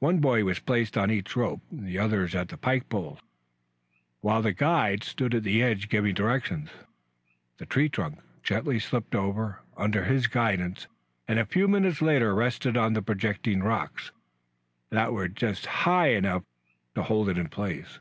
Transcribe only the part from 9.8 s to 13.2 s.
his guidance and a few minutes later rested on the